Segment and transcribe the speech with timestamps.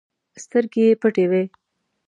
[0.43, 1.43] سترګې یې پټې وي.